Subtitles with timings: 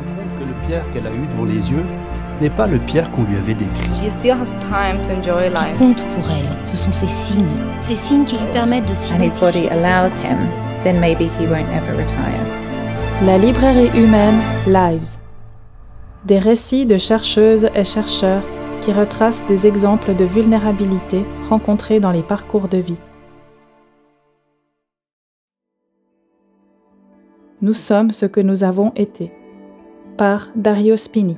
[0.00, 1.84] bien compte que le Pierre qu'elle a eu devant les yeux
[2.40, 3.86] n'est pas le Pierre qu'on lui avait décrit.
[3.86, 7.44] She still has time to enjoy Ce qui compte pour elle, ce sont ces signes,
[7.80, 9.70] ces signes qui lui permettent de and his body s'identifier.
[9.70, 10.38] allows him,
[10.82, 12.44] then maybe he won't ever retire.
[13.24, 15.18] La librairie humaine Lives.
[16.26, 18.42] Des récits de chercheuses et chercheurs
[18.82, 22.98] qui retracent des exemples de vulnérabilité rencontrés dans les parcours de vie.
[27.62, 29.32] Nous sommes ce que nous avons été.
[30.16, 31.36] Par Dario Spini.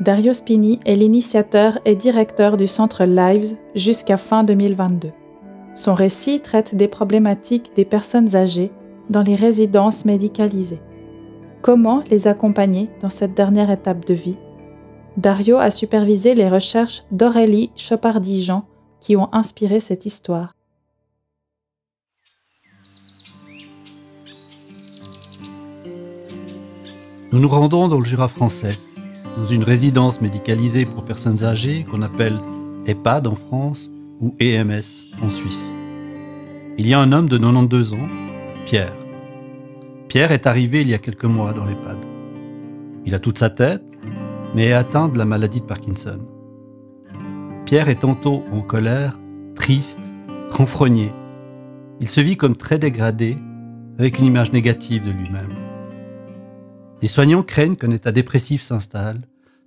[0.00, 5.10] Dario Spini est l'initiateur et directeur du centre Lives jusqu'à fin 2022.
[5.74, 8.70] Son récit traite des problématiques des personnes âgées
[9.10, 10.80] dans les résidences médicalisées.
[11.60, 14.38] Comment les accompagner dans cette dernière étape de vie?
[15.18, 18.64] Dario a supervisé les recherches d'Aurélie Chopardy-Jean
[19.00, 20.54] qui ont inspiré cette histoire.
[27.32, 28.76] Nous nous rendons dans le Jura français,
[29.36, 32.36] dans une résidence médicalisée pour personnes âgées qu'on appelle
[32.86, 33.88] EHPAD en France
[34.20, 34.82] ou EMS
[35.22, 35.72] en Suisse.
[36.76, 38.08] Il y a un homme de 92 ans,
[38.66, 38.92] Pierre.
[40.08, 41.98] Pierre est arrivé il y a quelques mois dans l'EHPAD.
[43.06, 43.96] Il a toute sa tête,
[44.56, 46.18] mais est atteint de la maladie de Parkinson.
[47.64, 49.20] Pierre est tantôt en colère,
[49.54, 50.12] triste,
[50.50, 51.12] renfrogné.
[52.00, 53.36] Il se vit comme très dégradé,
[54.00, 55.69] avec une image négative de lui-même.
[57.02, 59.20] Les soignants craignent qu'un état dépressif s'installe,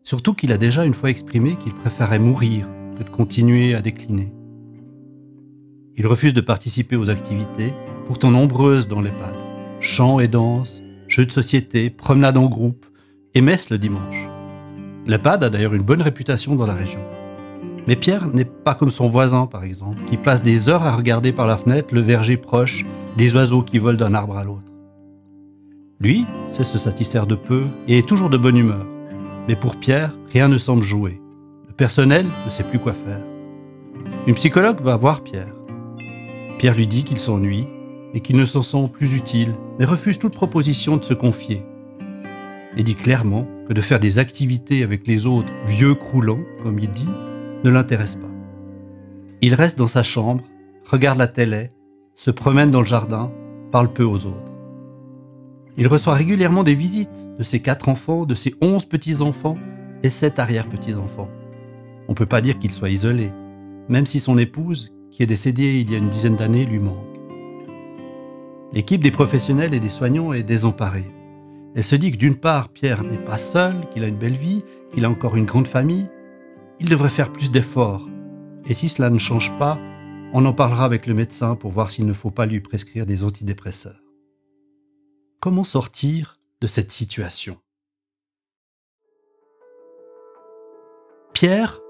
[0.04, 2.68] surtout qu'il a déjà une fois exprimé qu'il préférait mourir
[2.98, 4.32] que de continuer à décliner.
[5.96, 7.74] Il refuse de participer aux activités,
[8.06, 9.36] pourtant nombreuses dans l'EHPAD.
[9.80, 12.86] Chants et danses, jeux de société, promenades en groupe
[13.34, 14.28] et messe le dimanche.
[15.08, 17.02] L'EHPAD a d'ailleurs une bonne réputation dans la région.
[17.88, 21.32] Mais Pierre n'est pas comme son voisin, par exemple, qui passe des heures à regarder
[21.32, 22.86] par la fenêtre le verger proche,
[23.18, 24.73] les oiseaux qui volent d'un arbre à l'autre.
[26.04, 28.86] Lui sait se satisfaire de peu et est toujours de bonne humeur.
[29.48, 31.22] Mais pour Pierre, rien ne semble jouer.
[31.66, 33.22] Le personnel ne sait plus quoi faire.
[34.28, 35.54] Une psychologue va voir Pierre.
[36.60, 37.68] Pierre lui dit qu'il s'ennuie
[38.14, 41.64] et qu'il ne s'en sent plus utile, mais refuse toute proposition de se confier.
[42.76, 46.90] Et dit clairement que de faire des activités avec les autres vieux croulants, comme il
[46.90, 47.10] dit,
[47.64, 48.32] ne l'intéresse pas.
[49.42, 50.44] Il reste dans sa chambre,
[50.86, 51.72] regarde la télé,
[52.16, 53.32] se promène dans le jardin,
[53.72, 54.53] parle peu aux autres.
[55.76, 59.58] Il reçoit régulièrement des visites de ses quatre enfants, de ses onze petits-enfants
[60.04, 61.30] et sept arrière-petits-enfants.
[62.08, 63.32] On ne peut pas dire qu'il soit isolé,
[63.90, 66.98] même si son épouse, qui est décédée il y a une dizaine d'années, lui manque.
[68.72, 71.12] L'équipe des professionnels et des soignants est désemparée.
[71.76, 74.64] Elle se dit que d'une part, Pierre n'est pas seul, qu'il a une belle vie,
[74.92, 76.08] qu'il a encore une grande famille.
[76.80, 78.08] Il devrait faire plus d'efforts.
[78.68, 79.80] Et si cela ne change pas,
[80.34, 83.24] on en parlera avec le médecin pour voir s'il ne faut pas lui prescrire des
[83.24, 84.03] antidépresseurs.
[85.44, 87.58] Comment sortir de cette situation?
[91.34, 91.82] Pierre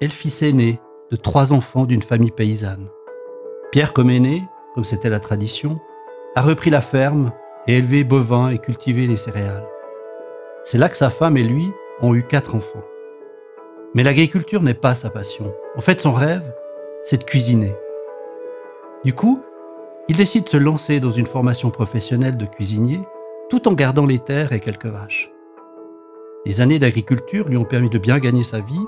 [0.00, 0.80] est le fils aîné
[1.12, 2.88] de trois enfants d'une famille paysanne.
[3.70, 4.42] Pierre, comme aîné,
[4.74, 5.78] comme c'était la tradition,
[6.34, 7.30] a repris la ferme
[7.68, 9.68] et élevé bovins et cultivé les céréales.
[10.64, 11.70] C'est là que sa femme et lui
[12.02, 12.82] ont eu quatre enfants.
[13.94, 15.54] Mais l'agriculture n'est pas sa passion.
[15.76, 16.52] En fait, son rêve,
[17.04, 17.76] c'est de cuisiner.
[19.04, 19.44] Du coup,
[20.10, 22.98] il décide de se lancer dans une formation professionnelle de cuisinier
[23.48, 25.30] tout en gardant les terres et quelques vaches.
[26.44, 28.84] Les années d'agriculture lui ont permis de bien gagner sa vie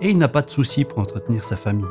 [0.00, 1.84] et il n'a pas de soucis pour entretenir sa famille.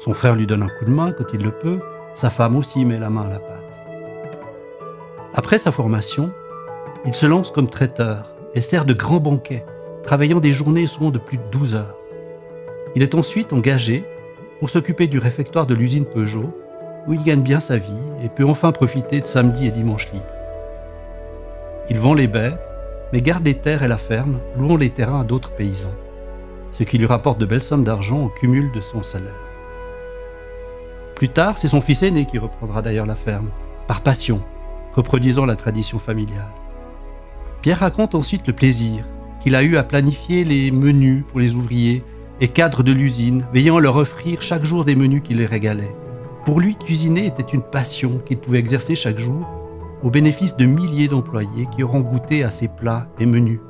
[0.00, 1.78] Son frère lui donne un coup de main quand il le peut,
[2.12, 3.82] sa femme aussi met la main à la pâte.
[5.34, 6.32] Après sa formation,
[7.06, 9.64] il se lance comme traiteur et sert de grands banquets,
[10.02, 11.98] travaillant des journées souvent de plus de 12 heures.
[12.96, 14.04] Il est ensuite engagé
[14.58, 16.52] pour s'occuper du réfectoire de l'usine Peugeot,
[17.06, 20.24] où il gagne bien sa vie et peut enfin profiter de samedi et dimanche libres.
[21.88, 22.60] Il vend les bêtes,
[23.12, 25.94] mais garde les terres et la ferme, louant les terrains à d'autres paysans,
[26.70, 29.32] ce qui lui rapporte de belles sommes d'argent au cumul de son salaire.
[31.16, 33.50] Plus tard, c'est son fils aîné qui reprendra d'ailleurs la ferme,
[33.86, 34.40] par passion,
[34.94, 36.52] reproduisant la tradition familiale.
[37.62, 39.04] Pierre raconte ensuite le plaisir
[39.40, 42.04] qu'il a eu à planifier les menus pour les ouvriers
[42.40, 45.94] et cadres de l'usine, veillant à leur offrir chaque jour des menus qui les régalaient.
[46.44, 49.46] Pour lui, cuisiner était une passion qu'il pouvait exercer chaque jour
[50.02, 53.60] au bénéfice de milliers d'employés qui auront goûté à ses plats et menus.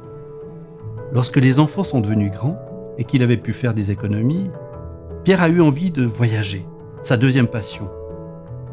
[1.13, 2.61] Lorsque les enfants sont devenus grands
[2.97, 4.51] et qu'il avait pu faire des économies,
[5.25, 6.65] Pierre a eu envie de voyager,
[7.03, 7.91] sa deuxième passion.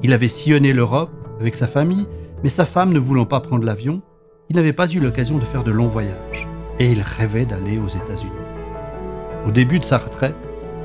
[0.03, 1.09] Il avait sillonné l'Europe
[1.39, 2.07] avec sa famille,
[2.43, 4.03] mais sa femme ne voulant pas prendre l'avion,
[4.49, 6.47] il n'avait pas eu l'occasion de faire de longs voyages
[6.77, 8.31] et il rêvait d'aller aux États-Unis.
[9.45, 10.35] Au début de sa retraite,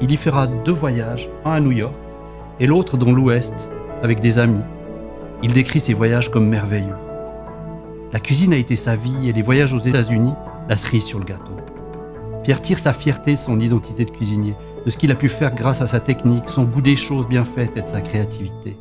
[0.01, 1.95] il y fera deux voyages, un à New York
[2.61, 3.71] et l'autre dans l'Ouest
[4.03, 4.65] avec des amis.
[5.43, 6.97] Il décrit ses voyages comme merveilleux.
[8.13, 10.35] La cuisine a été sa vie et les voyages aux États-Unis
[10.69, 11.57] la cerise sur le gâteau.
[12.45, 14.55] Pierre tire sa fierté son identité de cuisinier,
[14.85, 17.45] de ce qu'il a pu faire grâce à sa technique, son goût des choses bien
[17.45, 18.77] faites et de sa créativité.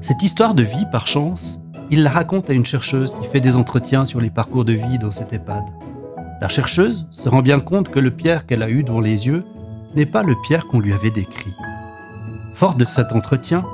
[0.00, 1.60] Cette histoire de vie, par chance,
[1.90, 4.98] il la raconte à une chercheuse qui fait des entretiens sur les parcours de vie
[4.98, 5.64] dans cette EHPAD.
[6.40, 9.44] La chercheuse se rend bien compte que le Pierre qu'elle a eu devant les yeux
[9.94, 11.52] n'est pas le Pierre qu'on lui avait décrit.
[12.54, 13.64] Forte de cet entretien,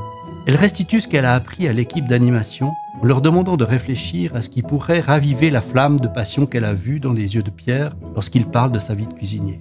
[0.47, 2.73] elle restitue ce qu'elle a appris à l'équipe d'animation
[3.03, 6.65] en leur demandant de réfléchir à ce qui pourrait raviver la flamme de passion qu'elle
[6.65, 9.61] a vue dans les yeux de Pierre lorsqu'il parle de sa vie de cuisinier.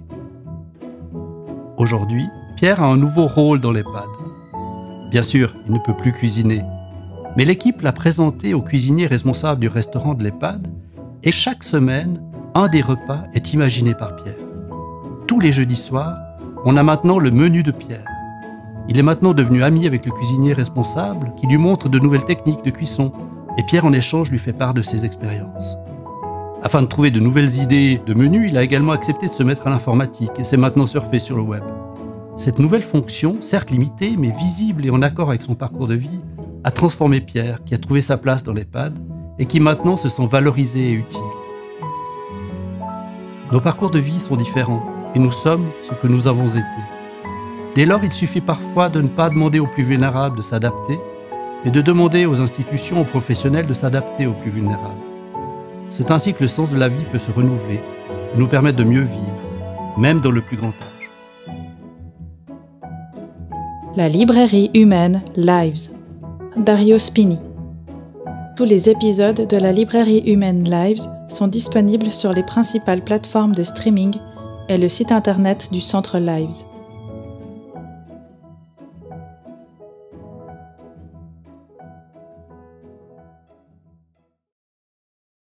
[1.76, 2.26] Aujourd'hui,
[2.56, 4.08] Pierre a un nouveau rôle dans l'EHPAD.
[5.10, 6.62] Bien sûr, il ne peut plus cuisiner,
[7.36, 10.66] mais l'équipe l'a présenté au cuisinier responsable du restaurant de l'EHPAD
[11.22, 12.20] et chaque semaine,
[12.54, 14.34] un des repas est imaginé par Pierre.
[15.26, 16.16] Tous les jeudis soirs,
[16.64, 18.04] on a maintenant le menu de Pierre.
[18.88, 22.64] Il est maintenant devenu ami avec le cuisinier responsable qui lui montre de nouvelles techniques
[22.64, 23.12] de cuisson
[23.58, 25.76] et Pierre en échange lui fait part de ses expériences.
[26.62, 29.66] Afin de trouver de nouvelles idées de menus, il a également accepté de se mettre
[29.66, 31.62] à l'informatique et s'est maintenant surfé sur le web.
[32.36, 36.20] Cette nouvelle fonction, certes limitée, mais visible et en accord avec son parcours de vie,
[36.64, 38.98] a transformé Pierre, qui a trouvé sa place dans l'EHPAD
[39.38, 41.22] et qui maintenant se sent valorisé et utile.
[43.52, 46.64] Nos parcours de vie sont différents et nous sommes ce que nous avons été.
[47.74, 50.98] Dès lors, il suffit parfois de ne pas demander aux plus vulnérables de s'adapter,
[51.64, 54.94] et de demander aux institutions, aux professionnels de s'adapter aux plus vulnérables.
[55.90, 57.80] C'est ainsi que le sens de la vie peut se renouveler
[58.34, 61.10] et nous permettre de mieux vivre, même dans le plus grand âge.
[63.96, 65.90] La librairie humaine Lives.
[66.56, 67.38] Dario Spini.
[68.56, 73.62] Tous les épisodes de la librairie humaine Lives sont disponibles sur les principales plateformes de
[73.62, 74.14] streaming
[74.68, 76.64] et le site internet du centre Lives.